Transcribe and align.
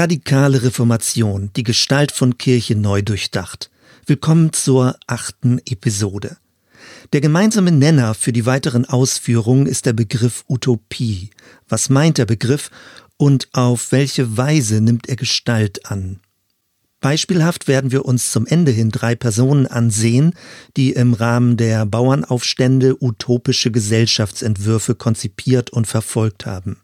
Radikale 0.00 0.62
Reformation, 0.62 1.50
die 1.56 1.62
Gestalt 1.62 2.10
von 2.10 2.38
Kirche 2.38 2.74
neu 2.74 3.02
durchdacht. 3.02 3.70
Willkommen 4.06 4.50
zur 4.54 4.96
achten 5.06 5.58
Episode. 5.66 6.38
Der 7.12 7.20
gemeinsame 7.20 7.70
Nenner 7.70 8.14
für 8.14 8.32
die 8.32 8.46
weiteren 8.46 8.86
Ausführungen 8.86 9.66
ist 9.66 9.84
der 9.84 9.92
Begriff 9.92 10.46
Utopie. 10.48 11.28
Was 11.68 11.90
meint 11.90 12.16
der 12.16 12.24
Begriff 12.24 12.70
und 13.18 13.50
auf 13.52 13.92
welche 13.92 14.38
Weise 14.38 14.80
nimmt 14.80 15.06
er 15.06 15.16
Gestalt 15.16 15.84
an? 15.90 16.20
Beispielhaft 17.00 17.68
werden 17.68 17.92
wir 17.92 18.06
uns 18.06 18.32
zum 18.32 18.46
Ende 18.46 18.72
hin 18.72 18.88
drei 18.88 19.14
Personen 19.14 19.66
ansehen, 19.66 20.32
die 20.78 20.92
im 20.92 21.12
Rahmen 21.12 21.58
der 21.58 21.84
Bauernaufstände 21.84 22.96
utopische 23.04 23.70
Gesellschaftsentwürfe 23.70 24.94
konzipiert 24.94 25.68
und 25.68 25.86
verfolgt 25.86 26.46
haben. 26.46 26.78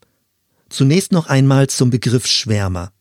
Zunächst 0.68 1.12
noch 1.12 1.28
einmal 1.28 1.68
zum 1.68 1.88
Begriff 1.88 2.26
Schwärmer. 2.26 2.92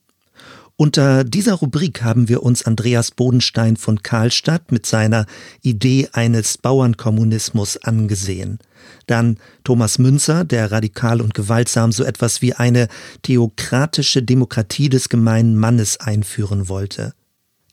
Unter 0.78 1.24
dieser 1.24 1.54
Rubrik 1.54 2.04
haben 2.04 2.28
wir 2.28 2.44
uns 2.44 2.66
Andreas 2.66 3.12
Bodenstein 3.12 3.78
von 3.78 4.04
Karlstadt 4.04 4.74
mit 4.74 4.86
seiner 4.86 5.26
Idee 5.62 6.10
eines 6.12 6.58
Bauernkommunismus 6.58 7.78
angesehen. 7.78 8.60
Dann 9.08 9.38
Thomas 9.64 10.00
Münzer, 10.00 10.44
der 10.44 10.74
radikal 10.74 11.22
und 11.22 11.34
gewaltsam 11.34 11.94
so 11.94 12.04
etwas 12.04 12.42
wie 12.42 12.56
eine 12.56 12.90
theokratische 13.22 14.22
Demokratie 14.22 14.90
des 14.90 15.08
gemeinen 15.08 15.56
Mannes 15.56 16.02
einführen 16.02 16.68
wollte. 16.68 17.14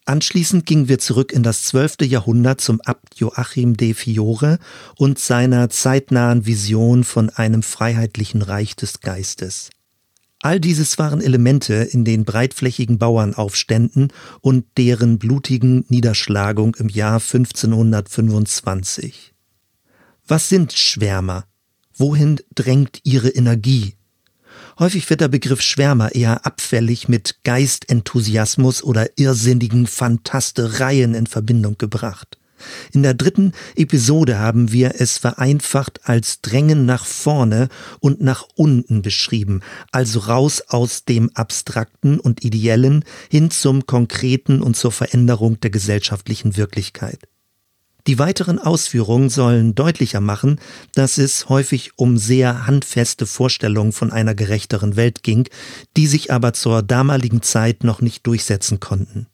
Anschließend 0.05 0.65
gingen 0.65 0.89
wir 0.89 1.01
zurück 1.01 1.33
in 1.33 1.43
das 1.43 1.65
zwölfte 1.65 2.05
Jahrhundert 2.05 2.61
zum 2.61 2.81
Abt 2.83 3.17
Joachim 3.17 3.77
de 3.77 3.95
Fiore 3.95 4.59
und 4.97 5.19
seiner 5.19 5.71
zeitnahen 5.71 6.47
Vision 6.47 7.03
von 7.03 7.31
einem 7.31 7.65
freiheitlichen 7.65 8.43
Reich 8.43 8.77
des 8.77 9.01
Geistes. 9.01 9.71
All 10.43 10.59
dieses 10.59 10.99
waren 10.99 11.21
Elemente 11.21 11.75
in 11.75 12.05
den 12.05 12.25
breitflächigen 12.25 12.99
Bauernaufständen 12.99 14.09
und 14.41 14.65
deren 14.77 15.21
blutigen 15.21 15.85
Niederschlagung 15.89 16.75
im 16.75 16.89
Jahr 16.89 17.21
1525. 17.21 19.35
Was 20.27 20.49
sind 20.49 20.73
Schwärmer? 20.73 21.45
Wohin 21.95 22.41
drängt 22.57 22.99
ihre 23.05 23.29
Energie? 23.29 23.95
Häufig 24.81 25.09
wird 25.11 25.21
der 25.21 25.29
Begriff 25.29 25.61
Schwärmer 25.61 26.13
eher 26.13 26.45
abfällig 26.45 27.09
mit 27.09 27.45
Geistenthusiasmus 27.45 28.83
oder 28.83 29.17
irrsinnigen 29.17 29.87
Fantastereien 29.87 31.15
in 31.15 31.29
Verbindung 31.29 31.79
gebracht. 31.79 32.37
In 32.93 33.03
der 33.03 33.15
dritten 33.15 33.53
Episode 33.77 34.39
haben 34.39 34.73
wir 34.73 34.95
es 34.99 35.19
vereinfacht 35.19 36.01
als 36.05 36.41
Drängen 36.41 36.87
nach 36.87 37.05
vorne 37.05 37.69
und 38.01 38.21
nach 38.21 38.45
unten 38.55 39.03
beschrieben, 39.03 39.61
also 39.91 40.21
raus 40.21 40.63
aus 40.69 41.05
dem 41.05 41.31
Abstrakten 41.35 42.21
und 42.21 42.45
Ideellen 42.45 43.05
hin 43.31 43.51
zum 43.51 43.87
Konkreten 43.87 44.63
und 44.63 44.77
zur 44.77 44.93
Veränderung 44.93 45.61
der 45.61 45.71
gesellschaftlichen 45.71 46.57
Wirklichkeit. 46.57 47.21
Die 48.09 48.19
weiteren 48.19 48.59
Ausführungen 48.59 49.29
sollen 49.29 49.77
deutlicher 49.77 50.21
machen, 50.21 50.59
dass 50.93 51.19
es 51.19 51.49
häufig 51.49 51.93
um 51.97 52.19
sehr 52.19 52.67
handfeste 52.67 53.27
Vorstellungen 53.27 53.93
von 53.93 54.11
einer 54.11 54.35
gerechteren 54.35 54.97
Welt 54.97 55.23
ging, 55.23 55.49
die 55.97 56.09
sich 56.09 56.33
aber 56.33 56.53
zur 56.53 56.83
damaligen 56.83 57.43
Zeit 57.43 57.85
noch 57.85 58.01
nicht 58.01 58.27
durchsetzen 58.27 58.81
konnten. 58.81 59.29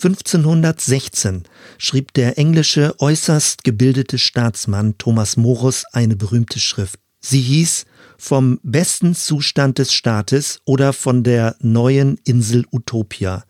1516 0.00 1.42
schrieb 1.76 2.14
der 2.14 2.38
englische 2.38 2.94
äußerst 3.00 3.64
gebildete 3.64 4.16
Staatsmann 4.16 4.96
Thomas 4.96 5.36
Morus 5.36 5.84
eine 5.92 6.14
berühmte 6.14 6.60
Schrift. 6.60 7.00
Sie 7.20 7.40
hieß 7.40 7.84
Vom 8.16 8.60
besten 8.62 9.16
Zustand 9.16 9.78
des 9.78 9.92
Staates 9.92 10.60
oder 10.64 10.92
von 10.92 11.24
der 11.24 11.56
neuen 11.60 12.18
Insel 12.24 12.64
Utopia. 12.70 13.44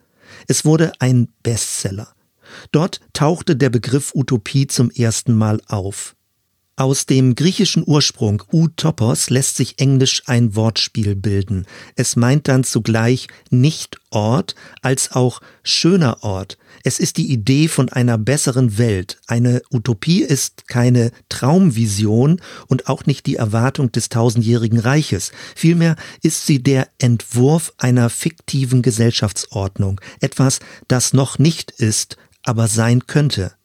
Es 0.46 0.64
wurde 0.64 0.92
ein 1.00 1.28
Bestseller. 1.42 2.14
Dort 2.72 3.00
tauchte 3.12 3.54
der 3.54 3.68
Begriff 3.68 4.12
Utopie 4.14 4.66
zum 4.66 4.90
ersten 4.90 5.34
Mal 5.34 5.60
auf. 5.68 6.16
Aus 6.78 7.06
dem 7.06 7.34
griechischen 7.34 7.82
Ursprung 7.84 8.44
Utopos 8.52 9.30
lässt 9.30 9.56
sich 9.56 9.80
englisch 9.80 10.22
ein 10.26 10.54
Wortspiel 10.54 11.16
bilden. 11.16 11.66
Es 11.96 12.14
meint 12.14 12.46
dann 12.46 12.62
zugleich 12.62 13.26
nicht 13.50 13.98
Ort 14.10 14.54
als 14.80 15.10
auch 15.10 15.40
schöner 15.64 16.22
Ort. 16.22 16.56
Es 16.84 17.00
ist 17.00 17.16
die 17.16 17.32
Idee 17.32 17.66
von 17.66 17.88
einer 17.88 18.16
besseren 18.16 18.78
Welt. 18.78 19.18
Eine 19.26 19.60
Utopie 19.72 20.22
ist 20.22 20.68
keine 20.68 21.10
Traumvision 21.28 22.40
und 22.68 22.86
auch 22.86 23.06
nicht 23.06 23.26
die 23.26 23.34
Erwartung 23.34 23.90
des 23.90 24.08
tausendjährigen 24.08 24.78
Reiches. 24.78 25.32
Vielmehr 25.56 25.96
ist 26.22 26.46
sie 26.46 26.62
der 26.62 26.86
Entwurf 26.98 27.72
einer 27.78 28.08
fiktiven 28.08 28.82
Gesellschaftsordnung. 28.82 30.00
Etwas, 30.20 30.60
das 30.86 31.12
noch 31.12 31.40
nicht 31.40 31.72
ist, 31.72 32.16
aber 32.44 32.68
sein 32.68 33.08
könnte. 33.08 33.57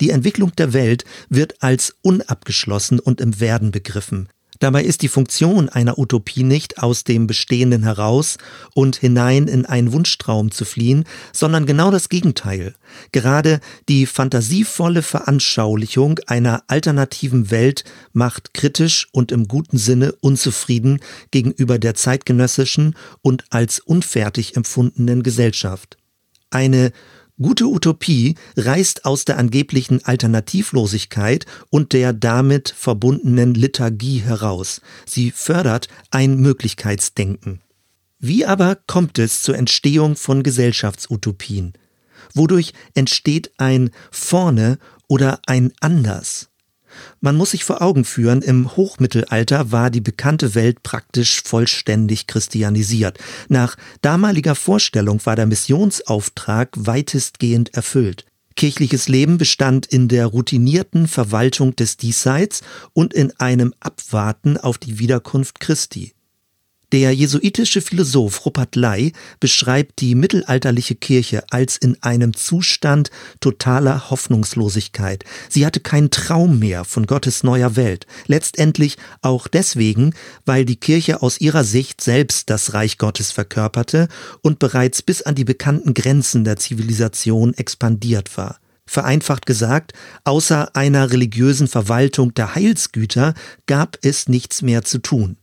Die 0.00 0.10
Entwicklung 0.10 0.54
der 0.56 0.72
Welt 0.72 1.04
wird 1.28 1.62
als 1.62 1.94
unabgeschlossen 2.02 2.98
und 2.98 3.20
im 3.20 3.40
Werden 3.40 3.70
begriffen. 3.70 4.28
Dabei 4.60 4.84
ist 4.84 5.00
die 5.00 5.08
Funktion 5.08 5.70
einer 5.70 5.98
Utopie 5.98 6.42
nicht 6.42 6.82
aus 6.82 7.02
dem 7.02 7.26
Bestehenden 7.26 7.82
heraus 7.82 8.36
und 8.74 8.96
hinein 8.96 9.48
in 9.48 9.64
einen 9.64 9.92
Wunschtraum 9.92 10.50
zu 10.50 10.66
fliehen, 10.66 11.04
sondern 11.32 11.64
genau 11.64 11.90
das 11.90 12.10
Gegenteil. 12.10 12.74
Gerade 13.10 13.60
die 13.88 14.04
fantasievolle 14.04 15.00
Veranschaulichung 15.00 16.20
einer 16.26 16.62
alternativen 16.66 17.50
Welt 17.50 17.84
macht 18.12 18.52
kritisch 18.52 19.08
und 19.12 19.32
im 19.32 19.48
guten 19.48 19.78
Sinne 19.78 20.12
unzufrieden 20.20 21.00
gegenüber 21.30 21.78
der 21.78 21.94
zeitgenössischen 21.94 22.96
und 23.22 23.44
als 23.48 23.80
unfertig 23.80 24.56
empfundenen 24.56 25.22
Gesellschaft. 25.22 25.96
Eine 26.50 26.92
Gute 27.42 27.64
Utopie 27.66 28.34
reißt 28.58 29.06
aus 29.06 29.24
der 29.24 29.38
angeblichen 29.38 30.04
Alternativlosigkeit 30.04 31.46
und 31.70 31.94
der 31.94 32.12
damit 32.12 32.74
verbundenen 32.76 33.54
Lethargie 33.54 34.18
heraus. 34.18 34.82
Sie 35.06 35.30
fördert 35.30 35.88
ein 36.10 36.36
Möglichkeitsdenken. 36.36 37.62
Wie 38.18 38.44
aber 38.44 38.76
kommt 38.86 39.18
es 39.18 39.40
zur 39.40 39.56
Entstehung 39.56 40.16
von 40.16 40.42
Gesellschaftsutopien? 40.42 41.72
Wodurch 42.34 42.74
entsteht 42.94 43.52
ein 43.56 43.90
Vorne 44.10 44.78
oder 45.08 45.40
ein 45.46 45.72
Anders? 45.80 46.49
Man 47.20 47.36
muss 47.36 47.52
sich 47.52 47.64
vor 47.64 47.82
Augen 47.82 48.04
führen, 48.04 48.42
im 48.42 48.76
Hochmittelalter 48.76 49.72
war 49.72 49.90
die 49.90 50.00
bekannte 50.00 50.54
Welt 50.54 50.82
praktisch 50.82 51.42
vollständig 51.42 52.26
christianisiert. 52.26 53.18
Nach 53.48 53.76
damaliger 54.02 54.54
Vorstellung 54.54 55.24
war 55.24 55.36
der 55.36 55.46
Missionsauftrag 55.46 56.70
weitestgehend 56.76 57.74
erfüllt. 57.74 58.24
Kirchliches 58.56 59.08
Leben 59.08 59.38
bestand 59.38 59.86
in 59.86 60.08
der 60.08 60.26
routinierten 60.26 61.08
Verwaltung 61.08 61.74
des 61.76 61.96
Diesseits 61.96 62.60
und 62.92 63.14
in 63.14 63.32
einem 63.38 63.72
Abwarten 63.80 64.58
auf 64.58 64.76
die 64.76 64.98
Wiederkunft 64.98 65.60
Christi. 65.60 66.12
Der 66.92 67.12
jesuitische 67.12 67.82
Philosoph 67.82 68.44
Rupert 68.44 68.74
Ley 68.74 69.12
beschreibt 69.38 70.00
die 70.00 70.16
mittelalterliche 70.16 70.96
Kirche 70.96 71.44
als 71.50 71.76
in 71.76 71.96
einem 72.02 72.34
Zustand 72.34 73.10
totaler 73.38 74.10
Hoffnungslosigkeit. 74.10 75.24
Sie 75.48 75.64
hatte 75.64 75.78
keinen 75.78 76.10
Traum 76.10 76.58
mehr 76.58 76.84
von 76.84 77.06
Gottes 77.06 77.44
neuer 77.44 77.76
Welt. 77.76 78.08
Letztendlich 78.26 78.96
auch 79.22 79.46
deswegen, 79.46 80.14
weil 80.44 80.64
die 80.64 80.80
Kirche 80.80 81.22
aus 81.22 81.40
ihrer 81.40 81.62
Sicht 81.62 82.00
selbst 82.00 82.50
das 82.50 82.74
Reich 82.74 82.98
Gottes 82.98 83.30
verkörperte 83.30 84.08
und 84.42 84.58
bereits 84.58 85.00
bis 85.00 85.22
an 85.22 85.36
die 85.36 85.44
bekannten 85.44 85.94
Grenzen 85.94 86.42
der 86.42 86.56
Zivilisation 86.56 87.54
expandiert 87.54 88.36
war. 88.36 88.58
Vereinfacht 88.84 89.46
gesagt, 89.46 89.92
außer 90.24 90.74
einer 90.74 91.12
religiösen 91.12 91.68
Verwaltung 91.68 92.34
der 92.34 92.56
Heilsgüter 92.56 93.34
gab 93.66 93.96
es 94.02 94.28
nichts 94.28 94.62
mehr 94.62 94.82
zu 94.82 94.98
tun. 94.98 95.36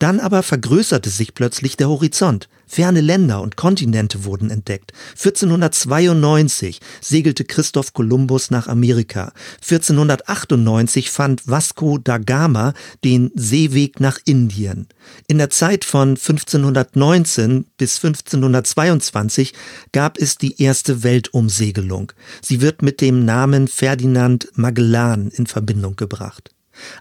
Dann 0.00 0.18
aber 0.18 0.42
vergrößerte 0.42 1.10
sich 1.10 1.34
plötzlich 1.34 1.76
der 1.76 1.90
Horizont. 1.90 2.48
Ferne 2.66 3.02
Länder 3.02 3.42
und 3.42 3.56
Kontinente 3.56 4.24
wurden 4.24 4.48
entdeckt. 4.48 4.92
1492 5.10 6.80
segelte 7.02 7.44
Christoph 7.44 7.92
Kolumbus 7.92 8.50
nach 8.50 8.66
Amerika. 8.66 9.32
1498 9.60 11.10
fand 11.10 11.46
Vasco 11.46 11.98
da 11.98 12.16
Gama 12.16 12.72
den 13.04 13.30
Seeweg 13.34 14.00
nach 14.00 14.18
Indien. 14.24 14.88
In 15.26 15.36
der 15.36 15.50
Zeit 15.50 15.84
von 15.84 16.10
1519 16.10 17.66
bis 17.76 17.96
1522 17.96 19.52
gab 19.92 20.16
es 20.16 20.38
die 20.38 20.62
erste 20.62 21.02
Weltumsegelung. 21.02 22.12
Sie 22.40 22.62
wird 22.62 22.80
mit 22.80 23.02
dem 23.02 23.26
Namen 23.26 23.68
Ferdinand 23.68 24.48
Magellan 24.54 25.28
in 25.28 25.46
Verbindung 25.46 25.96
gebracht. 25.96 26.52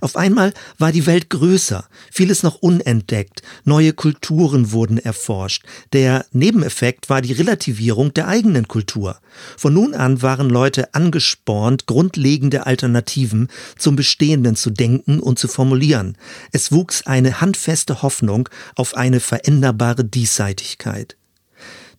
Auf 0.02 0.16
einmal 0.16 0.54
war 0.78 0.92
die 0.92 1.06
Welt 1.06 1.30
größer, 1.30 1.88
vieles 2.12 2.44
noch 2.44 2.56
unentdeckt, 2.56 3.42
neue 3.64 3.94
Kulturen 3.94 4.72
wurden 4.72 4.98
erforscht. 4.98 5.64
Der 5.94 6.26
Nebeneffekt 6.32 7.10
war 7.10 7.22
die 7.22 7.34
Relativierung 7.34 8.14
der 8.14 8.28
eigenen 8.28 8.68
Kultur. 8.68 9.20
Von 9.58 9.74
nun 9.74 9.94
an 9.94 10.22
waren 10.22 10.50
Leute 10.50 10.94
angespornt, 10.94 11.86
grundlegende 11.86 12.66
Alternativen 12.66 13.48
zum 13.78 13.96
Bestehenden 13.96 14.56
zu 14.56 14.70
denken 14.70 15.20
und 15.20 15.40
zu 15.40 15.48
formulieren. 15.48 16.18
Es 16.52 16.72
wuchs 16.72 17.06
eine 17.06 17.42
handfeste 17.42 18.02
Hoffnung 18.02 18.50
auf 18.76 18.96
eine 18.96 19.20
veränderbare 19.20 20.06
Diesseitigkeit. 20.06 21.16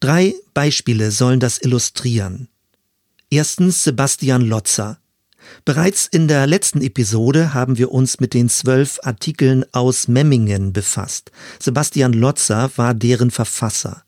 Drei 0.00 0.34
Beispiele 0.54 1.10
sollen 1.10 1.40
das 1.40 1.58
illustrieren. 1.58 2.48
Erstens 3.28 3.84
Sebastian 3.84 4.42
Lotzer. 4.42 4.98
Bereits 5.64 6.06
in 6.06 6.28
der 6.28 6.46
letzten 6.46 6.80
Episode 6.80 7.54
haben 7.54 7.78
wir 7.78 7.92
uns 7.92 8.20
mit 8.20 8.34
den 8.34 8.48
zwölf 8.48 8.98
Artikeln 9.02 9.64
aus 9.72 10.08
Memmingen 10.08 10.72
befasst. 10.72 11.30
Sebastian 11.60 12.12
Lotzer 12.12 12.70
war 12.76 12.94
deren 12.94 13.30
Verfasser. 13.30 14.04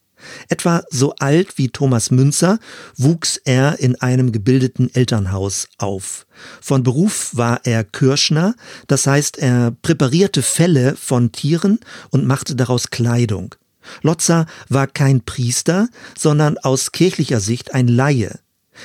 Etwa 0.49 0.83
so 0.91 1.15
alt 1.19 1.59
wie 1.59 1.69
Thomas 1.69 2.11
Münzer 2.11 2.59
wuchs 2.97 3.41
er 3.45 3.81
in 3.81 4.01
einem 4.01 4.33
gebildeten 4.33 4.93
Elternhaus 4.95 5.69
auf. 5.79 6.27
Von 6.61 6.83
Beruf 6.83 7.31
war 7.33 7.61
er 7.65 7.85
Kirschner, 7.85 8.55
das 8.87 9.07
heißt 9.07 9.39
er 9.39 9.73
präparierte 9.83 10.43
Felle 10.43 10.97
von 10.97 11.33
Tieren 11.33 11.81
und 12.11 12.27
machte 12.27 12.55
daraus 12.55 12.91
Kleidung. 12.91 13.55
Lotzer 14.03 14.47
war 14.69 14.87
kein 14.87 15.25
Priester, 15.25 15.89
sondern 16.17 16.57
aus 16.59 16.93
kirchlicher 16.93 17.41
Sicht 17.41 17.75
ein 17.75 17.89
Laie. 17.89 18.39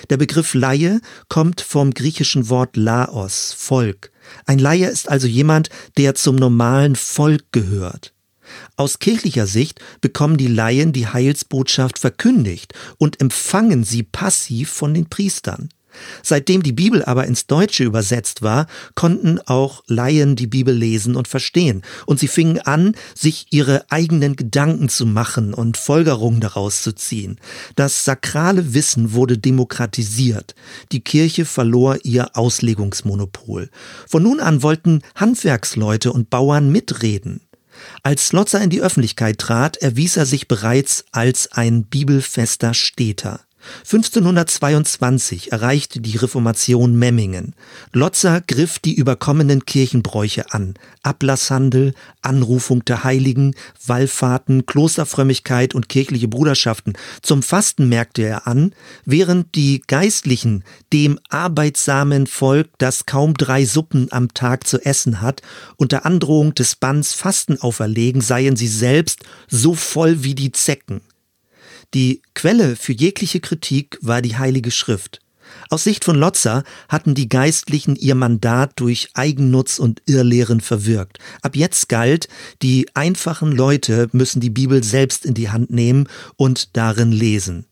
Der 0.10 0.18
Begriff 0.18 0.54
Laie 0.54 1.02
kommt 1.30 1.62
vom 1.62 1.92
griechischen 1.92 2.50
Wort 2.50 2.76
Laos, 2.76 3.54
Volk. 3.58 4.12
Ein 4.46 4.60
Laie 4.60 4.88
ist 4.88 5.10
also 5.10 5.28
jemand, 5.28 5.70
der 5.98 6.16
zum 6.16 6.36
normalen 6.36 6.96
Volk 6.96 7.46
gehört. 7.52 8.14
Aus 8.76 9.00
kirchlicher 9.00 9.48
Sicht 9.48 9.82
bekommen 10.02 10.38
die 10.38 10.48
Laien 10.48 10.94
die 10.94 11.08
Heilsbotschaft 11.08 12.00
verkündigt 12.00 12.74
und 12.98 13.20
empfangen 13.20 13.84
sie 13.84 14.04
passiv 14.04 14.70
von 14.70 14.94
den 14.94 15.10
Priestern. 15.10 15.70
Seitdem 16.24 16.64
die 16.64 16.72
Bibel 16.72 17.04
aber 17.04 17.26
ins 17.26 17.48
Deutsche 17.48 17.84
übersetzt 17.84 18.42
war, 18.42 18.68
konnten 18.96 19.40
auch 19.46 19.84
Laien 19.88 20.36
die 20.36 20.48
Bibel 20.48 20.76
lesen 20.76 21.16
und 21.16 21.28
verstehen, 21.28 21.82
und 22.06 22.20
sie 22.20 22.28
fingen 22.28 22.60
an, 22.60 22.96
sich 23.16 23.48
ihre 23.52 23.86
eigenen 23.90 24.36
Gedanken 24.36 24.90
zu 24.90 25.06
machen 25.06 25.54
und 25.54 25.78
Folgerungen 25.78 26.40
daraus 26.40 26.82
zu 26.82 26.94
ziehen. 26.94 27.40
Das 27.76 28.06
sakrale 28.06 28.74
Wissen 28.74 29.14
wurde 29.14 29.38
demokratisiert, 29.38 30.56
die 30.92 31.02
Kirche 31.02 31.46
verlor 31.46 31.98
ihr 32.04 32.36
Auslegungsmonopol. 32.36 33.70
Von 34.08 34.24
nun 34.24 34.40
an 34.40 34.64
wollten 34.64 35.02
Handwerksleute 35.16 36.12
und 36.12 36.30
Bauern 36.30 36.72
mitreden. 36.72 37.42
Als 38.04 38.28
Slotzer 38.28 38.62
in 38.62 38.70
die 38.70 38.82
Öffentlichkeit 38.82 39.38
trat, 39.38 39.78
erwies 39.78 40.18
er 40.18 40.26
sich 40.26 40.48
bereits 40.48 41.06
als 41.12 41.52
ein 41.52 41.84
bibelfester 41.84 42.74
Städter. 42.74 43.42
1522 43.84 45.52
erreichte 45.52 46.00
die 46.00 46.18
Reformation 46.18 46.98
Memmingen. 46.98 47.54
Lotzer 47.94 48.42
griff 48.42 48.80
die 48.80 48.96
überkommenen 48.96 49.66
Kirchenbräuche 49.66 50.52
an. 50.52 50.76
Ablasshandel, 51.04 51.94
Anrufung 52.22 52.84
der 52.86 53.04
Heiligen, 53.04 53.56
Wallfahrten, 53.86 54.66
Klosterfrömmigkeit 54.66 55.74
und 55.74 55.90
kirchliche 55.90 56.28
Bruderschaften. 56.28 56.94
Zum 57.22 57.44
Fasten 57.44 57.90
merkte 57.90 58.24
er 58.24 58.48
an, 58.48 58.74
während 59.06 59.56
die 59.56 59.82
Geistlichen 59.88 60.64
dem 60.94 61.20
arbeitsamen 61.30 62.28
Volk, 62.28 62.70
das 62.78 63.06
kaum 63.06 63.34
drei 63.36 63.66
Suppen 63.66 64.12
am 64.12 64.34
Tag 64.34 64.68
zu 64.68 64.84
essen 64.84 65.22
hat, 65.22 65.42
unter 65.78 66.06
Androhung 66.06 66.54
des 66.56 66.76
Banns 66.76 67.14
Fasten 67.14 67.60
auferlegen, 67.60 68.22
seien 68.22 68.56
sie 68.56 68.68
selbst 68.68 69.24
so 69.48 69.74
voll 69.74 70.24
wie 70.24 70.36
die 70.36 70.52
Zecken. 70.52 71.02
Die 71.94 72.22
Quelle 72.34 72.76
für 72.76 72.94
jegliche 72.94 73.40
Kritik 73.40 73.98
war 74.02 74.22
die 74.22 74.38
Heilige 74.38 74.72
Schrift. 74.72 75.20
Aus 75.70 75.86
Sicht 75.86 76.04
von 76.04 76.18
Lotzer 76.18 76.64
hatten 76.90 77.16
die 77.16 77.30
Geistlichen 77.30 77.96
ihr 77.96 78.16
Mandat 78.16 78.74
durch 78.76 79.10
Eigennutz 79.14 79.80
und 79.80 80.02
Irrlehren 80.06 80.60
verwirkt. 80.60 81.20
Ab 81.42 81.56
jetzt 81.56 81.88
galt, 81.88 82.28
die 82.62 82.88
einfachen 82.94 83.54
Leute 83.54 84.10
müssen 84.12 84.42
die 84.42 84.50
Bibel 84.50 84.84
selbst 84.84 85.26
in 85.26 85.34
die 85.34 85.50
Hand 85.50 85.72
nehmen 85.72 86.10
und 86.36 86.76
darin 86.76 87.14
lesen. 87.14 87.66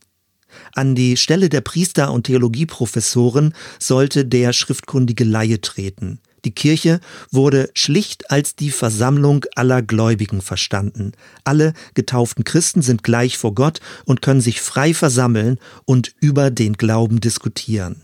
An 0.74 0.96
die 0.96 1.18
Stelle 1.18 1.50
der 1.50 1.62
Priester 1.62 2.12
und 2.12 2.28
Theologieprofessoren 2.28 3.54
sollte 3.80 4.26
der 4.26 4.54
schriftkundige 4.54 5.26
Laie 5.26 5.60
treten. 5.60 6.20
Die 6.46 6.52
Kirche 6.52 7.00
wurde 7.32 7.70
schlicht 7.74 8.32
als 8.32 8.56
die 8.56 8.70
Versammlung 8.70 9.46
aller 9.56 9.82
Gläubigen 9.82 10.42
verstanden. 10.42 11.14
Alle 11.44 11.74
getauften 11.96 12.44
Christen 12.44 12.84
sind 12.84 13.04
gleich 13.04 13.38
vor 13.38 13.56
Gott 13.56 13.80
und 14.06 14.22
können 14.22 14.42
sich 14.42 14.62
frei 14.62 14.94
versammeln 14.94 15.60
und 15.86 16.14
über 16.22 16.52
den 16.52 16.74
Glauben 16.74 17.20
diskutieren. 17.20 18.04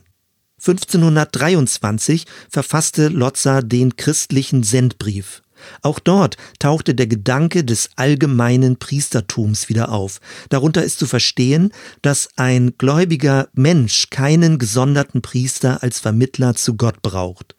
1523 0.59 2.25
verfasste 2.49 3.07
Lotzer 3.07 3.61
den 3.61 3.95
christlichen 3.95 4.63
Sendbrief. 4.63 5.41
Auch 5.83 5.99
dort 5.99 6.37
tauchte 6.57 6.95
der 6.95 7.05
Gedanke 7.07 7.63
des 7.63 7.89
allgemeinen 7.95 8.77
Priestertums 8.77 9.69
wieder 9.69 9.91
auf. 9.91 10.19
Darunter 10.49 10.83
ist 10.83 10.97
zu 10.97 11.05
verstehen, 11.05 11.71
dass 12.01 12.29
ein 12.35 12.73
gläubiger 12.79 13.49
Mensch 13.53 14.09
keinen 14.09 14.57
gesonderten 14.57 15.21
Priester 15.21 15.83
als 15.83 15.99
Vermittler 15.99 16.55
zu 16.55 16.75
Gott 16.75 17.03
braucht. 17.03 17.55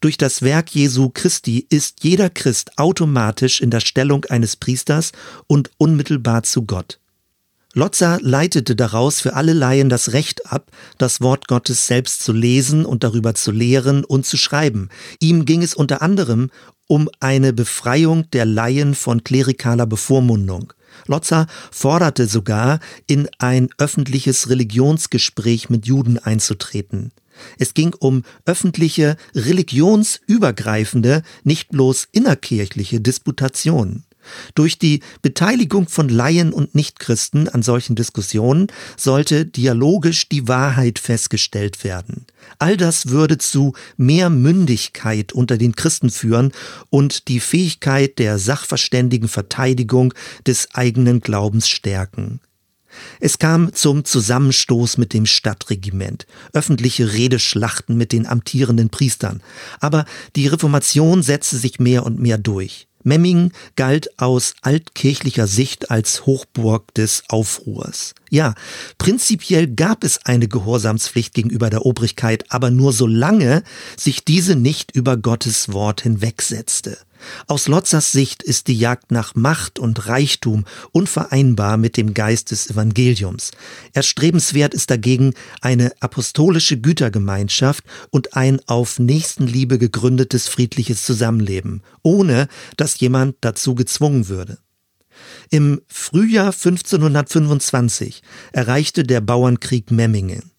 Durch 0.00 0.16
das 0.16 0.42
Werk 0.42 0.70
Jesu 0.74 1.10
Christi 1.10 1.66
ist 1.68 2.04
jeder 2.04 2.30
Christ 2.30 2.78
automatisch 2.78 3.60
in 3.60 3.70
der 3.70 3.80
Stellung 3.80 4.24
eines 4.26 4.56
Priesters 4.56 5.12
und 5.46 5.70
unmittelbar 5.78 6.42
zu 6.42 6.64
Gott. 6.64 6.98
Lotzer 7.76 8.18
leitete 8.22 8.76
daraus 8.76 9.20
für 9.20 9.34
alle 9.34 9.52
Laien 9.52 9.88
das 9.88 10.12
Recht 10.12 10.52
ab, 10.52 10.70
das 10.96 11.20
Wort 11.20 11.48
Gottes 11.48 11.88
selbst 11.88 12.22
zu 12.22 12.32
lesen 12.32 12.86
und 12.86 13.02
darüber 13.02 13.34
zu 13.34 13.50
lehren 13.50 14.04
und 14.04 14.24
zu 14.24 14.36
schreiben. 14.36 14.90
Ihm 15.18 15.44
ging 15.44 15.62
es 15.62 15.74
unter 15.74 16.00
anderem 16.00 16.50
um 16.86 17.08
eine 17.18 17.52
Befreiung 17.52 18.30
der 18.30 18.44
Laien 18.44 18.94
von 18.94 19.24
klerikaler 19.24 19.86
Bevormundung. 19.86 20.72
Lotzer 21.06 21.46
forderte 21.72 22.26
sogar, 22.26 22.78
in 23.06 23.28
ein 23.38 23.68
öffentliches 23.78 24.48
Religionsgespräch 24.48 25.68
mit 25.68 25.86
Juden 25.86 26.18
einzutreten. 26.18 27.10
Es 27.58 27.74
ging 27.74 27.94
um 27.98 28.22
öffentliche, 28.44 29.16
religionsübergreifende, 29.34 31.22
nicht 31.42 31.70
bloß 31.70 32.08
innerkirchliche 32.12 33.00
Disputationen. 33.00 34.04
Durch 34.54 34.78
die 34.78 35.00
Beteiligung 35.22 35.88
von 35.88 36.08
Laien 36.08 36.52
und 36.52 36.74
Nichtchristen 36.74 37.48
an 37.48 37.62
solchen 37.62 37.94
Diskussionen 37.94 38.68
sollte 38.96 39.46
dialogisch 39.46 40.28
die 40.28 40.48
Wahrheit 40.48 40.98
festgestellt 40.98 41.84
werden. 41.84 42.26
All 42.58 42.76
das 42.76 43.08
würde 43.08 43.38
zu 43.38 43.74
mehr 43.96 44.30
Mündigkeit 44.30 45.32
unter 45.32 45.58
den 45.58 45.76
Christen 45.76 46.10
führen 46.10 46.52
und 46.90 47.28
die 47.28 47.40
Fähigkeit 47.40 48.18
der 48.18 48.38
sachverständigen 48.38 49.28
Verteidigung 49.28 50.14
des 50.46 50.74
eigenen 50.74 51.20
Glaubens 51.20 51.68
stärken. 51.68 52.40
Es 53.20 53.38
kam 53.38 53.72
zum 53.72 54.04
Zusammenstoß 54.04 54.98
mit 54.98 55.12
dem 55.12 55.26
Stadtregiment, 55.26 56.26
öffentliche 56.52 57.12
Redeschlachten 57.12 57.96
mit 57.96 58.12
den 58.12 58.26
amtierenden 58.26 58.90
Priestern. 58.90 59.42
Aber 59.80 60.04
die 60.36 60.46
Reformation 60.46 61.22
setzte 61.22 61.56
sich 61.56 61.78
mehr 61.78 62.04
und 62.04 62.18
mehr 62.18 62.38
durch. 62.38 62.86
Memmingen 63.04 63.52
galt 63.76 64.18
aus 64.18 64.54
altkirchlicher 64.62 65.46
Sicht 65.46 65.90
als 65.90 66.24
Hochburg 66.24 66.92
des 66.94 67.24
Aufruhrs. 67.28 68.14
Ja, 68.34 68.56
prinzipiell 68.98 69.68
gab 69.68 70.02
es 70.02 70.26
eine 70.26 70.48
Gehorsamspflicht 70.48 71.34
gegenüber 71.34 71.70
der 71.70 71.86
Obrigkeit, 71.86 72.44
aber 72.48 72.72
nur 72.72 72.92
solange 72.92 73.62
sich 73.96 74.24
diese 74.24 74.56
nicht 74.56 74.90
über 74.90 75.16
Gottes 75.16 75.72
Wort 75.72 76.00
hinwegsetzte. 76.00 76.98
Aus 77.46 77.68
Lotzers 77.68 78.10
Sicht 78.10 78.42
ist 78.42 78.66
die 78.66 78.76
Jagd 78.76 79.12
nach 79.12 79.36
Macht 79.36 79.78
und 79.78 80.08
Reichtum 80.08 80.64
unvereinbar 80.90 81.76
mit 81.76 81.96
dem 81.96 82.12
Geist 82.12 82.50
des 82.50 82.68
Evangeliums. 82.68 83.52
Erstrebenswert 83.92 84.74
ist 84.74 84.90
dagegen 84.90 85.34
eine 85.60 85.92
apostolische 86.00 86.80
Gütergemeinschaft 86.80 87.84
und 88.10 88.36
ein 88.36 88.60
auf 88.66 88.98
Nächstenliebe 88.98 89.78
gegründetes 89.78 90.48
friedliches 90.48 91.04
Zusammenleben, 91.04 91.82
ohne 92.02 92.48
dass 92.76 92.98
jemand 92.98 93.36
dazu 93.42 93.76
gezwungen 93.76 94.26
würde. 94.26 94.58
Im 95.50 95.80
Frühjahr 95.88 96.52
1525 96.52 98.22
erreichte 98.52 99.04
der 99.04 99.20
Bauernkrieg 99.20 99.90
Memmingen. 99.90 100.50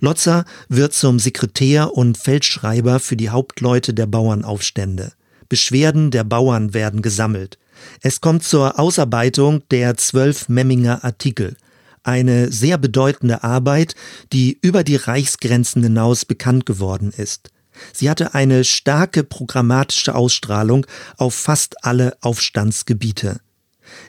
Lotzer 0.00 0.44
wird 0.68 0.92
zum 0.92 1.18
Sekretär 1.18 1.94
und 1.94 2.18
Feldschreiber 2.18 3.00
für 3.00 3.16
die 3.16 3.30
Hauptleute 3.30 3.94
der 3.94 4.06
Bauernaufstände. 4.06 5.12
Beschwerden 5.48 6.10
der 6.10 6.24
Bauern 6.24 6.74
werden 6.74 7.02
gesammelt. 7.02 7.58
Es 8.00 8.20
kommt 8.20 8.44
zur 8.44 8.78
Ausarbeitung 8.78 9.62
der 9.70 9.96
zwölf 9.96 10.48
Memminger 10.48 11.04
Artikel. 11.04 11.56
Eine 12.04 12.50
sehr 12.50 12.78
bedeutende 12.78 13.44
Arbeit, 13.44 13.94
die 14.32 14.58
über 14.60 14.82
die 14.82 14.96
Reichsgrenzen 14.96 15.82
hinaus 15.82 16.24
bekannt 16.24 16.66
geworden 16.66 17.12
ist. 17.16 17.50
Sie 17.92 18.10
hatte 18.10 18.34
eine 18.34 18.64
starke 18.64 19.24
programmatische 19.24 20.14
Ausstrahlung 20.14 20.86
auf 21.16 21.34
fast 21.34 21.84
alle 21.84 22.16
Aufstandsgebiete. 22.20 23.40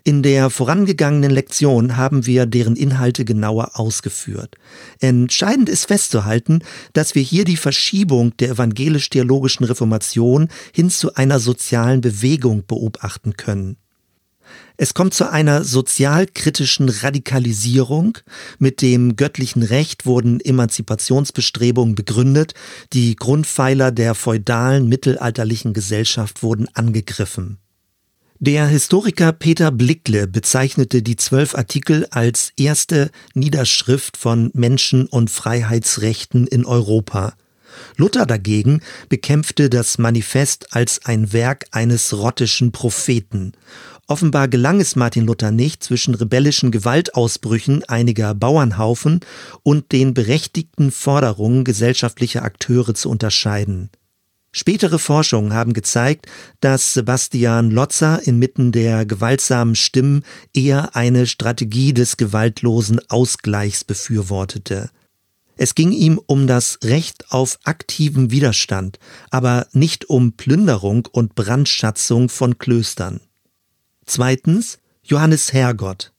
In 0.03 0.23
der 0.23 0.49
vorangegangenen 0.49 1.31
Lektion 1.31 1.97
haben 1.97 2.25
wir 2.25 2.45
deren 2.45 2.75
Inhalte 2.75 3.25
genauer 3.25 3.71
ausgeführt. 3.79 4.55
Entscheidend 4.99 5.69
ist 5.69 5.85
festzuhalten, 5.85 6.59
dass 6.93 7.15
wir 7.15 7.21
hier 7.21 7.45
die 7.45 7.57
Verschiebung 7.57 8.35
der 8.37 8.51
evangelisch-theologischen 8.51 9.65
Reformation 9.65 10.49
hin 10.73 10.89
zu 10.89 11.15
einer 11.15 11.39
sozialen 11.39 12.01
Bewegung 12.01 12.65
beobachten 12.65 13.37
können. 13.37 13.77
Es 14.75 14.93
kommt 14.93 15.13
zu 15.13 15.29
einer 15.29 15.63
sozialkritischen 15.63 16.89
Radikalisierung. 16.89 18.17
Mit 18.57 18.81
dem 18.81 19.15
göttlichen 19.15 19.63
Recht 19.63 20.05
wurden 20.05 20.39
Emanzipationsbestrebungen 20.39 21.95
begründet. 21.95 22.53
Die 22.91 23.15
Grundpfeiler 23.15 23.91
der 23.91 24.15
feudalen 24.15 24.87
mittelalterlichen 24.89 25.73
Gesellschaft 25.73 26.41
wurden 26.41 26.67
angegriffen. 26.73 27.59
Der 28.39 28.67
Historiker 28.67 29.31
Peter 29.31 29.71
Blickle 29.71 30.27
bezeichnete 30.27 31.01
die 31.01 31.15
zwölf 31.15 31.55
Artikel 31.55 32.07
als 32.11 32.51
erste 32.57 33.09
Niederschrift 33.33 34.17
von 34.17 34.51
Menschen- 34.53 35.07
und 35.07 35.29
Freiheitsrechten 35.29 36.47
in 36.47 36.65
Europa. 36.65 37.33
Luther 37.95 38.25
dagegen 38.25 38.81
bekämpfte 39.07 39.69
das 39.69 39.97
Manifest 39.97 40.75
als 40.75 41.05
ein 41.05 41.31
Werk 41.31 41.65
eines 41.71 42.13
rottischen 42.17 42.71
Propheten. 42.71 43.53
Offenbar 44.07 44.47
gelang 44.47 44.81
es 44.81 44.95
Martin 44.95 45.25
Luther 45.25 45.51
nicht, 45.51 45.83
zwischen 45.83 46.13
rebellischen 46.13 46.71
Gewaltausbrüchen 46.71 47.85
einiger 47.85 48.35
Bauernhaufen 48.35 49.21
und 49.63 49.91
den 49.91 50.13
berechtigten 50.13 50.91
Forderungen 50.91 51.63
gesellschaftlicher 51.63 52.43
Akteure 52.43 52.93
zu 52.93 53.09
unterscheiden. 53.09 53.89
Spätere 54.55 55.00
Forschungen 55.00 55.51
haben 55.53 55.74
gezeigt, 55.74 56.27
dass 56.62 56.93
Sebastian 56.93 57.72
Lotzer 57.72 58.22
inmitten 58.25 58.72
der 58.72 59.03
gewaltsamen 59.03 59.75
Stimmen 59.75 60.24
eher 60.53 60.95
eine 60.95 61.25
Strategie 61.25 61.91
des 61.91 62.17
gewaltlosen 62.17 63.01
Ausgleichs 63.10 63.83
befürwortete. 63.83 64.91
Es 65.57 65.74
ging 65.74 65.91
ihm 65.91 66.22
um 66.24 66.45
das 66.45 66.77
Recht 66.83 67.31
auf 67.31 67.57
aktiven 67.63 68.29
Widerstand, 68.29 69.00
aber 69.31 69.65
nicht 69.74 70.05
um 70.10 70.33
Plünderung 70.33 71.07
und 71.12 71.33
Brandschatzung 71.33 72.29
von 72.29 72.60
Klöstern. 72.60 73.22
Zweitens 74.05 74.77
Johannes 75.01 75.51
Hergott. 75.51 76.13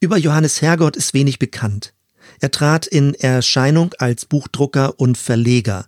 Über 0.00 0.16
Johannes 0.16 0.60
Hergott 0.60 0.96
ist 0.96 1.14
wenig 1.14 1.38
bekannt. 1.38 1.94
Er 2.40 2.50
trat 2.50 2.88
in 2.88 3.14
Erscheinung 3.14 3.94
als 3.98 4.26
Buchdrucker 4.26 4.98
und 4.98 5.16
Verleger. 5.16 5.86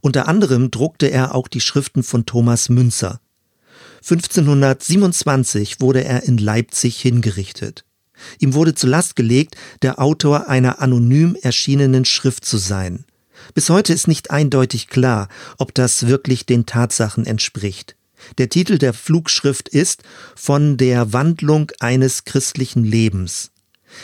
Unter 0.00 0.28
anderem 0.28 0.70
druckte 0.70 1.10
er 1.10 1.34
auch 1.34 1.48
die 1.48 1.60
Schriften 1.60 2.02
von 2.02 2.26
Thomas 2.26 2.68
Münzer. 2.68 3.20
1527 4.02 5.80
wurde 5.80 6.04
er 6.04 6.24
in 6.24 6.38
Leipzig 6.38 7.00
hingerichtet. 7.00 7.84
Ihm 8.38 8.54
wurde 8.54 8.74
zu 8.74 8.86
Last 8.86 9.16
gelegt, 9.16 9.56
der 9.82 10.00
Autor 10.00 10.48
einer 10.48 10.80
anonym 10.80 11.36
erschienenen 11.40 12.04
Schrift 12.04 12.44
zu 12.44 12.58
sein. 12.58 13.04
Bis 13.54 13.70
heute 13.70 13.92
ist 13.92 14.08
nicht 14.08 14.30
eindeutig 14.30 14.88
klar, 14.88 15.28
ob 15.58 15.74
das 15.74 16.06
wirklich 16.06 16.46
den 16.46 16.66
Tatsachen 16.66 17.26
entspricht. 17.26 17.96
Der 18.38 18.48
Titel 18.48 18.78
der 18.78 18.92
Flugschrift 18.92 19.68
ist 19.68 20.02
Von 20.36 20.76
der 20.76 21.12
Wandlung 21.12 21.72
eines 21.80 22.24
christlichen 22.24 22.84
Lebens. 22.84 23.50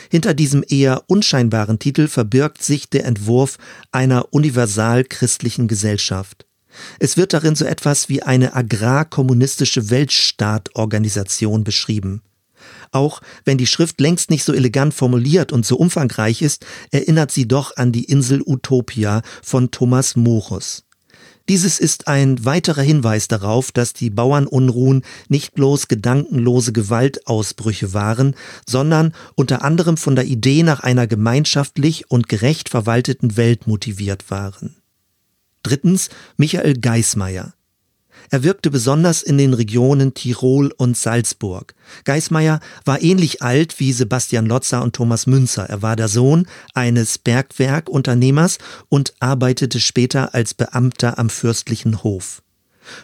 Hinter 0.09 0.33
diesem 0.33 0.63
eher 0.67 1.03
unscheinbaren 1.07 1.79
Titel 1.79 2.07
verbirgt 2.07 2.63
sich 2.63 2.89
der 2.89 3.05
Entwurf 3.05 3.57
einer 3.91 4.33
universal 4.33 5.03
christlichen 5.03 5.67
Gesellschaft. 5.67 6.45
Es 6.99 7.17
wird 7.17 7.33
darin 7.33 7.55
so 7.55 7.65
etwas 7.65 8.09
wie 8.09 8.23
eine 8.23 8.55
agrarkommunistische 8.55 9.89
Weltstaatorganisation 9.89 11.63
beschrieben. 11.63 12.21
Auch 12.91 13.21
wenn 13.45 13.57
die 13.57 13.67
Schrift 13.67 14.01
längst 14.01 14.29
nicht 14.29 14.43
so 14.43 14.53
elegant 14.53 14.93
formuliert 14.93 15.51
und 15.51 15.65
so 15.65 15.77
umfangreich 15.77 16.41
ist, 16.41 16.65
erinnert 16.91 17.31
sie 17.31 17.47
doch 17.47 17.77
an 17.77 17.91
die 17.91 18.05
Insel 18.05 18.41
Utopia 18.45 19.21
von 19.41 19.71
Thomas 19.71 20.15
Morus. 20.15 20.83
Dieses 21.49 21.79
ist 21.79 22.07
ein 22.07 22.45
weiterer 22.45 22.83
Hinweis 22.83 23.27
darauf, 23.27 23.71
dass 23.71 23.93
die 23.93 24.11
Bauernunruhen 24.11 25.01
nicht 25.29 25.55
bloß 25.55 25.87
gedankenlose 25.87 26.71
Gewaltausbrüche 26.73 27.91
waren, 27.91 28.35
sondern 28.67 29.15
unter 29.33 29.63
anderem 29.63 29.97
von 29.97 30.15
der 30.15 30.25
Idee 30.25 30.61
nach 30.61 30.81
einer 30.81 31.07
gemeinschaftlich 31.07 32.11
und 32.11 32.29
gerecht 32.29 32.69
verwalteten 32.69 33.35
Welt 33.35 33.65
motiviert 33.65 34.29
waren. 34.29 34.75
Drittens 35.63 36.09
Michael 36.37 36.75
Geismeier. 36.75 37.53
Er 38.29 38.43
wirkte 38.43 38.69
besonders 38.69 39.21
in 39.21 39.37
den 39.37 39.53
Regionen 39.53 40.13
Tirol 40.13 40.71
und 40.77 40.97
Salzburg. 40.97 41.73
Geismeier 42.03 42.59
war 42.85 43.01
ähnlich 43.01 43.41
alt 43.41 43.79
wie 43.79 43.91
Sebastian 43.93 44.45
Lotzer 44.45 44.83
und 44.83 44.95
Thomas 44.95 45.27
Münzer. 45.27 45.69
Er 45.69 45.81
war 45.81 45.95
der 45.95 46.07
Sohn 46.07 46.47
eines 46.73 47.17
Bergwerkunternehmers 47.17 48.57
und 48.89 49.13
arbeitete 49.19 49.79
später 49.79 50.33
als 50.33 50.53
Beamter 50.53 51.17
am 51.17 51.29
fürstlichen 51.29 52.03
Hof. 52.03 52.41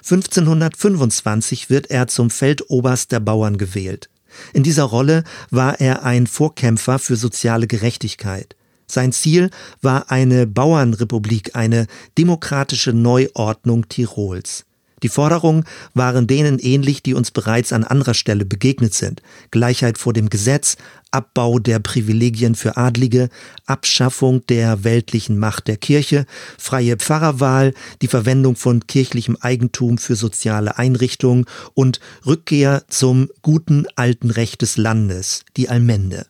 1525 0.03 1.69
wird 1.69 1.89
er 1.89 2.07
zum 2.07 2.29
Feldoberst 2.29 3.11
der 3.11 3.19
Bauern 3.19 3.57
gewählt. 3.57 4.09
In 4.53 4.63
dieser 4.63 4.83
Rolle 4.83 5.23
war 5.49 5.79
er 5.79 6.03
ein 6.03 6.27
Vorkämpfer 6.27 6.99
für 6.99 7.15
soziale 7.15 7.67
Gerechtigkeit. 7.67 8.55
Sein 8.87 9.11
Ziel 9.11 9.49
war 9.81 10.11
eine 10.11 10.45
Bauernrepublik, 10.45 11.55
eine 11.55 11.87
demokratische 12.17 12.93
Neuordnung 12.93 13.89
Tirols. 13.89 14.65
Die 15.03 15.09
Forderungen 15.09 15.65
waren 15.93 16.25
denen 16.25 16.57
ähnlich, 16.59 17.03
die 17.03 17.13
uns 17.13 17.31
bereits 17.31 17.73
an 17.73 17.83
anderer 17.83 18.13
Stelle 18.13 18.45
begegnet 18.45 18.93
sind. 18.93 19.21
Gleichheit 19.51 19.97
vor 19.97 20.13
dem 20.13 20.29
Gesetz, 20.29 20.77
Abbau 21.11 21.59
der 21.59 21.79
Privilegien 21.79 22.55
für 22.55 22.77
Adlige, 22.77 23.29
Abschaffung 23.65 24.45
der 24.47 24.83
weltlichen 24.83 25.37
Macht 25.37 25.67
der 25.67 25.77
Kirche, 25.77 26.25
freie 26.57 26.97
Pfarrerwahl, 26.97 27.73
die 28.01 28.07
Verwendung 28.07 28.55
von 28.55 28.87
kirchlichem 28.87 29.37
Eigentum 29.39 29.97
für 29.97 30.15
soziale 30.15 30.77
Einrichtungen 30.77 31.45
und 31.73 31.99
Rückkehr 32.25 32.83
zum 32.87 33.29
guten 33.41 33.85
alten 33.95 34.29
Recht 34.29 34.61
des 34.61 34.77
Landes, 34.77 35.43
die 35.57 35.69
Allmende. 35.69 36.25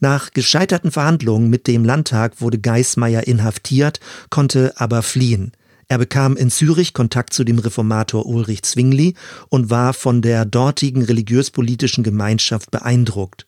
Nach 0.00 0.30
gescheiterten 0.32 0.90
Verhandlungen 0.90 1.48
mit 1.48 1.66
dem 1.66 1.84
Landtag 1.84 2.40
wurde 2.40 2.58
Geismeier 2.58 3.26
inhaftiert, 3.26 4.00
konnte 4.30 4.74
aber 4.76 5.02
fliehen. 5.02 5.52
Er 5.88 5.98
bekam 5.98 6.36
in 6.36 6.50
Zürich 6.50 6.94
Kontakt 6.94 7.32
zu 7.32 7.44
dem 7.44 7.58
Reformator 7.58 8.26
Ulrich 8.26 8.62
Zwingli 8.62 9.14
und 9.48 9.70
war 9.70 9.92
von 9.94 10.22
der 10.22 10.44
dortigen 10.44 11.02
religiös-politischen 11.02 12.04
Gemeinschaft 12.04 12.70
beeindruckt. 12.70 13.46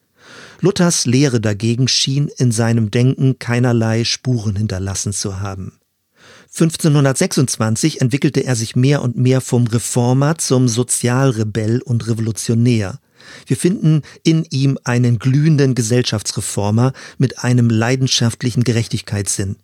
Luthers 0.60 1.06
Lehre 1.06 1.40
dagegen 1.40 1.88
schien 1.88 2.28
in 2.36 2.52
seinem 2.52 2.90
Denken 2.90 3.38
keinerlei 3.38 4.04
Spuren 4.04 4.56
hinterlassen 4.56 5.12
zu 5.12 5.40
haben. 5.40 5.78
1526 6.56 8.00
entwickelte 8.00 8.44
er 8.44 8.54
sich 8.54 8.76
mehr 8.76 9.02
und 9.02 9.16
mehr 9.16 9.40
vom 9.40 9.66
Reformer 9.66 10.38
zum 10.38 10.68
Sozialrebell 10.68 11.82
und 11.82 12.06
Revolutionär. 12.06 13.00
Wir 13.46 13.56
finden 13.56 14.02
in 14.22 14.44
ihm 14.50 14.78
einen 14.84 15.18
glühenden 15.18 15.74
Gesellschaftsreformer 15.74 16.92
mit 17.18 17.42
einem 17.42 17.70
leidenschaftlichen 17.70 18.64
Gerechtigkeitssinn. 18.64 19.56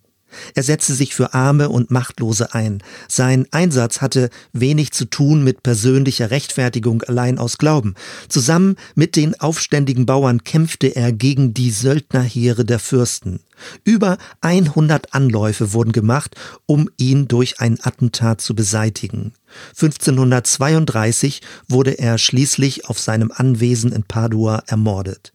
Er 0.55 0.63
setzte 0.63 0.93
sich 0.93 1.13
für 1.13 1.33
Arme 1.33 1.69
und 1.69 1.91
Machtlose 1.91 2.53
ein. 2.53 2.83
Sein 3.07 3.47
Einsatz 3.51 4.01
hatte 4.01 4.29
wenig 4.53 4.91
zu 4.91 5.05
tun 5.05 5.43
mit 5.43 5.63
persönlicher 5.63 6.31
Rechtfertigung 6.31 7.03
allein 7.03 7.37
aus 7.37 7.57
Glauben. 7.57 7.95
Zusammen 8.29 8.75
mit 8.95 9.15
den 9.15 9.39
aufständigen 9.39 10.05
Bauern 10.05 10.43
kämpfte 10.43 10.95
er 10.95 11.11
gegen 11.11 11.53
die 11.53 11.71
Söldnerheere 11.71 12.65
der 12.65 12.79
Fürsten. 12.79 13.39
Über 13.83 14.17
100 14.41 15.13
Anläufe 15.13 15.73
wurden 15.73 15.91
gemacht, 15.91 16.35
um 16.65 16.89
ihn 16.97 17.27
durch 17.27 17.59
ein 17.59 17.77
Attentat 17.81 18.41
zu 18.41 18.55
beseitigen. 18.55 19.33
1532 19.69 21.41
wurde 21.67 21.99
er 21.99 22.17
schließlich 22.17 22.87
auf 22.87 22.99
seinem 22.99 23.31
Anwesen 23.31 23.91
in 23.91 24.03
Padua 24.03 24.63
ermordet. 24.67 25.33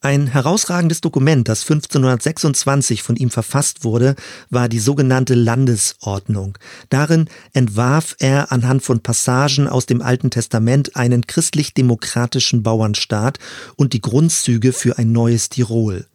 Ein 0.00 0.28
herausragendes 0.28 1.00
Dokument, 1.00 1.48
das 1.48 1.62
1526 1.62 3.02
von 3.02 3.16
ihm 3.16 3.30
verfasst 3.30 3.82
wurde, 3.82 4.14
war 4.48 4.68
die 4.68 4.78
sogenannte 4.78 5.34
Landesordnung. 5.34 6.56
Darin 6.88 7.28
entwarf 7.52 8.14
er 8.20 8.52
anhand 8.52 8.84
von 8.84 9.00
Passagen 9.00 9.66
aus 9.66 9.86
dem 9.86 10.00
Alten 10.00 10.30
Testament 10.30 10.94
einen 10.94 11.26
christlich-demokratischen 11.26 12.62
Bauernstaat 12.62 13.40
und 13.74 13.92
die 13.92 14.00
Grundzüge 14.00 14.72
für 14.72 14.98
ein 14.98 15.10
neues 15.10 15.48
Tirol. 15.48 16.06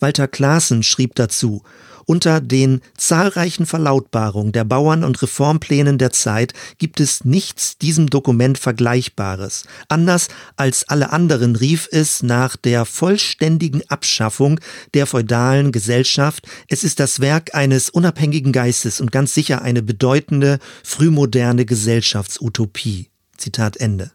Walter 0.00 0.28
Klaassen 0.28 0.82
schrieb 0.82 1.14
dazu, 1.14 1.62
unter 2.10 2.40
den 2.40 2.80
zahlreichen 2.96 3.66
Verlautbarungen 3.66 4.50
der 4.50 4.64
Bauern 4.64 5.04
und 5.04 5.22
Reformplänen 5.22 5.96
der 5.96 6.10
Zeit 6.10 6.54
gibt 6.78 6.98
es 6.98 7.24
nichts 7.24 7.78
diesem 7.78 8.10
Dokument 8.10 8.58
Vergleichbares. 8.58 9.62
Anders 9.88 10.26
als 10.56 10.88
alle 10.88 11.12
anderen 11.12 11.54
rief 11.54 11.88
es 11.92 12.24
nach 12.24 12.56
der 12.56 12.84
vollständigen 12.84 13.88
Abschaffung 13.88 14.58
der 14.92 15.06
feudalen 15.06 15.70
Gesellschaft. 15.70 16.48
Es 16.66 16.82
ist 16.82 16.98
das 16.98 17.20
Werk 17.20 17.54
eines 17.54 17.90
unabhängigen 17.90 18.50
Geistes 18.50 19.00
und 19.00 19.12
ganz 19.12 19.32
sicher 19.32 19.62
eine 19.62 19.80
bedeutende 19.80 20.58
frühmoderne 20.82 21.64
Gesellschaftsutopie. 21.64 23.08
Zitat 23.36 23.76
Ende. 23.76 24.10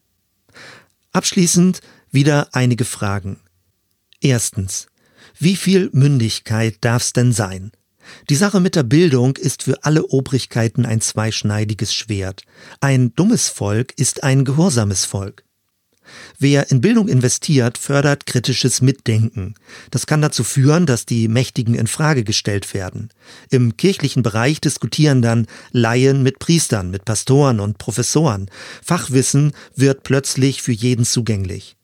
Abschließend 1.14 1.80
wieder 2.12 2.50
einige 2.52 2.84
Fragen. 2.84 3.40
Erstens. 4.20 4.88
Wie 5.40 5.56
viel 5.56 5.90
Mündigkeit 5.94 6.75
darf's 6.82 7.14
denn 7.14 7.32
sein? 7.32 7.72
Die 8.30 8.36
Sache 8.36 8.60
mit 8.60 8.76
der 8.76 8.84
Bildung 8.84 9.38
ist 9.38 9.64
für 9.64 9.84
alle 9.84 10.06
Obrigkeiten 10.08 10.86
ein 10.86 11.02
zweischneidiges 11.02 11.94
Schwert. 11.94 12.44
Ein 12.80 13.14
dummes 13.16 13.50
Volk 13.50 13.94
ist 13.98 14.24
ein 14.24 14.46
gehorsames 14.46 15.06
Volk. 15.06 15.44
Wer 16.38 16.70
in 16.72 16.82
Bildung 16.82 17.08
investiert, 17.08 17.78
fördert 17.78 18.26
kritisches 18.26 18.82
Mitdenken. 18.82 19.56
Das 19.92 20.06
kann 20.06 20.22
dazu 20.22 20.44
führen, 20.44 20.86
dass 20.86 21.06
die 21.06 21.28
Mächtigen 21.28 21.74
in 21.74 21.88
Frage 21.88 22.24
gestellt 22.24 22.74
werden. 22.74 23.10
Im 23.50 23.78
kirchlichen 23.78 24.24
Bereich 24.24 24.62
diskutieren 24.62 25.22
dann 25.22 25.48
Laien 25.72 26.24
mit 26.24 26.40
Priestern, 26.40 26.92
mit 26.92 27.06
Pastoren 27.06 27.60
und 27.60 27.78
Professoren. 27.78 28.50
Fachwissen 28.84 29.54
wird 29.76 30.04
plötzlich 30.04 30.62
für 30.62 30.74
jeden 30.74 31.06
zugänglich. 31.06 31.76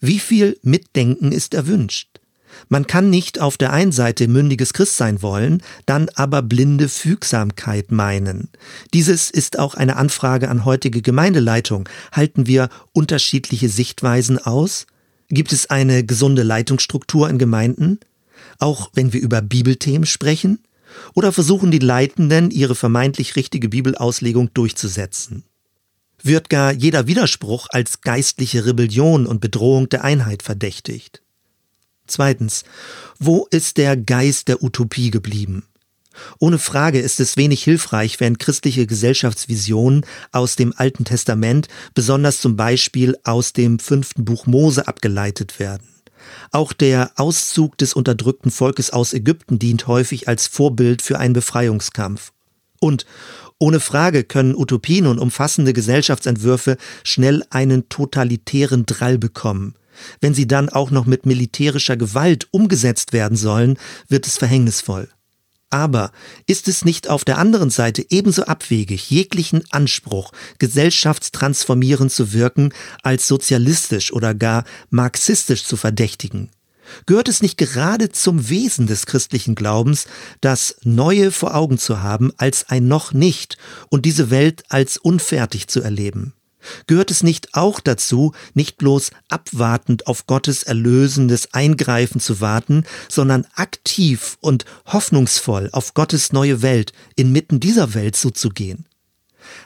Wie 0.00 0.18
viel 0.18 0.58
Mitdenken 0.62 1.30
ist 1.32 1.54
erwünscht? 1.54 2.21
Man 2.68 2.86
kann 2.86 3.10
nicht 3.10 3.40
auf 3.40 3.56
der 3.56 3.72
einen 3.72 3.92
Seite 3.92 4.28
mündiges 4.28 4.72
Christ 4.72 4.96
sein 4.96 5.22
wollen, 5.22 5.62
dann 5.86 6.08
aber 6.14 6.42
blinde 6.42 6.88
Fügsamkeit 6.88 7.92
meinen. 7.92 8.48
Dieses 8.94 9.30
ist 9.30 9.58
auch 9.58 9.74
eine 9.74 9.96
Anfrage 9.96 10.48
an 10.48 10.64
heutige 10.64 11.02
Gemeindeleitung. 11.02 11.88
Halten 12.12 12.46
wir 12.46 12.68
unterschiedliche 12.92 13.68
Sichtweisen 13.68 14.38
aus? 14.38 14.86
Gibt 15.28 15.52
es 15.52 15.70
eine 15.70 16.04
gesunde 16.04 16.42
Leitungsstruktur 16.42 17.28
in 17.30 17.38
Gemeinden? 17.38 18.00
Auch 18.58 18.90
wenn 18.94 19.12
wir 19.12 19.20
über 19.20 19.40
Bibelthemen 19.40 20.06
sprechen? 20.06 20.60
Oder 21.14 21.32
versuchen 21.32 21.70
die 21.70 21.78
Leitenden, 21.78 22.50
ihre 22.50 22.74
vermeintlich 22.74 23.36
richtige 23.36 23.68
Bibelauslegung 23.68 24.52
durchzusetzen? 24.52 25.44
Wird 26.22 26.50
gar 26.50 26.72
jeder 26.72 27.06
Widerspruch 27.06 27.66
als 27.70 28.00
geistliche 28.00 28.64
Rebellion 28.64 29.26
und 29.26 29.40
Bedrohung 29.40 29.88
der 29.88 30.04
Einheit 30.04 30.42
verdächtigt? 30.42 31.22
Zweitens, 32.06 32.64
wo 33.18 33.46
ist 33.50 33.76
der 33.76 33.96
Geist 33.96 34.48
der 34.48 34.62
Utopie 34.62 35.10
geblieben? 35.10 35.64
Ohne 36.38 36.58
Frage 36.58 37.00
ist 37.00 37.20
es 37.20 37.36
wenig 37.36 37.64
hilfreich, 37.64 38.20
wenn 38.20 38.38
christliche 38.38 38.86
Gesellschaftsvisionen 38.86 40.04
aus 40.30 40.56
dem 40.56 40.74
Alten 40.76 41.04
Testament, 41.04 41.68
besonders 41.94 42.40
zum 42.40 42.56
Beispiel 42.56 43.16
aus 43.24 43.52
dem 43.52 43.78
fünften 43.78 44.24
Buch 44.24 44.46
Mose, 44.46 44.86
abgeleitet 44.88 45.58
werden. 45.58 45.88
Auch 46.50 46.72
der 46.72 47.12
Auszug 47.16 47.78
des 47.78 47.94
unterdrückten 47.94 48.50
Volkes 48.50 48.90
aus 48.90 49.12
Ägypten 49.12 49.58
dient 49.58 49.86
häufig 49.86 50.28
als 50.28 50.46
Vorbild 50.46 51.02
für 51.02 51.18
einen 51.18 51.34
Befreiungskampf. 51.34 52.32
Und 52.78 53.06
ohne 53.58 53.80
Frage 53.80 54.24
können 54.24 54.54
Utopien 54.54 55.06
und 55.06 55.18
umfassende 55.18 55.72
Gesellschaftsentwürfe 55.72 56.76
schnell 57.04 57.44
einen 57.50 57.88
totalitären 57.88 58.86
Drall 58.86 59.18
bekommen. 59.18 59.74
Wenn 60.20 60.34
sie 60.34 60.46
dann 60.46 60.68
auch 60.68 60.90
noch 60.90 61.06
mit 61.06 61.26
militärischer 61.26 61.96
Gewalt 61.96 62.48
umgesetzt 62.50 63.12
werden 63.12 63.36
sollen, 63.36 63.78
wird 64.08 64.26
es 64.26 64.38
verhängnisvoll. 64.38 65.08
Aber 65.72 66.12
ist 66.46 66.68
es 66.68 66.84
nicht 66.84 67.08
auf 67.08 67.24
der 67.24 67.38
anderen 67.38 67.70
Seite 67.70 68.04
ebenso 68.10 68.44
abwegig, 68.44 69.10
jeglichen 69.10 69.64
Anspruch, 69.70 70.32
gesellschaftstransformierend 70.58 72.12
zu 72.12 72.34
wirken, 72.34 72.74
als 73.02 73.26
sozialistisch 73.26 74.12
oder 74.12 74.34
gar 74.34 74.64
marxistisch 74.90 75.64
zu 75.64 75.78
verdächtigen? 75.78 76.50
Gehört 77.06 77.28
es 77.28 77.40
nicht 77.40 77.56
gerade 77.56 78.10
zum 78.10 78.50
Wesen 78.50 78.86
des 78.86 79.06
christlichen 79.06 79.54
Glaubens, 79.54 80.06
das 80.42 80.76
Neue 80.82 81.32
vor 81.32 81.54
Augen 81.54 81.78
zu 81.78 82.02
haben 82.02 82.32
als 82.36 82.68
ein 82.68 82.86
noch 82.86 83.14
nicht 83.14 83.56
und 83.88 84.04
diese 84.04 84.30
Welt 84.30 84.64
als 84.68 84.98
unfertig 84.98 85.68
zu 85.68 85.80
erleben? 85.80 86.34
Gehört 86.86 87.10
es 87.10 87.22
nicht 87.22 87.54
auch 87.54 87.80
dazu, 87.80 88.32
nicht 88.54 88.78
bloß 88.78 89.10
abwartend 89.28 90.06
auf 90.06 90.26
Gottes 90.26 90.62
erlösendes 90.62 91.52
Eingreifen 91.54 92.20
zu 92.20 92.40
warten, 92.40 92.84
sondern 93.08 93.46
aktiv 93.54 94.36
und 94.40 94.64
hoffnungsvoll 94.86 95.70
auf 95.72 95.94
Gottes 95.94 96.32
neue 96.32 96.62
Welt 96.62 96.92
inmitten 97.16 97.60
dieser 97.60 97.94
Welt 97.94 98.16
zuzugehen? 98.16 98.86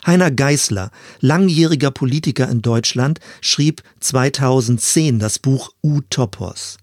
Heiner 0.06 0.30
Geißler, 0.30 0.90
langjähriger 1.20 1.90
Politiker 1.90 2.48
in 2.48 2.62
Deutschland, 2.62 3.20
schrieb 3.40 3.82
2010 4.00 5.18
das 5.18 5.38
Buch 5.38 5.70
Utopos. 5.82 6.78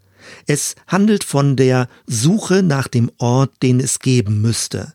Es 0.48 0.76
handelt 0.88 1.24
von 1.24 1.56
der 1.56 1.90
Suche 2.06 2.64
nach 2.64 2.88
dem 2.88 3.12
Ort, 3.18 3.52
den 3.62 3.80
es 3.80 4.00
geben 4.00 4.42
müsste. 4.42 4.94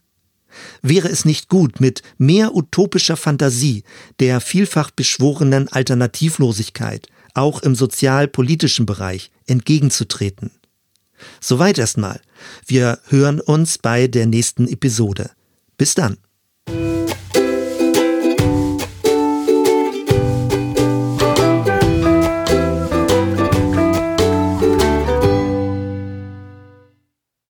Wäre 0.83 1.09
es 1.09 1.25
nicht 1.25 1.49
gut, 1.49 1.81
mit 1.81 2.03
mehr 2.17 2.55
utopischer 2.55 3.17
Fantasie 3.17 3.85
der 4.21 4.41
vielfach 4.41 4.91
beschworenen 4.91 5.69
Alternativlosigkeit 5.69 7.09
auch 7.35 7.63
im 7.63 7.75
sozialpolitischen 7.75 8.87
Bereich 8.87 9.31
entgegenzutreten? 9.47 10.51
Soweit 11.41 11.79
erstmal. 11.79 12.21
Wir 12.67 13.01
hören 13.09 13.41
uns 13.41 13.79
bei 13.79 14.07
der 14.07 14.27
nächsten 14.27 14.69
Episode. 14.69 15.31
Bis 15.77 15.95
dann. 15.95 16.19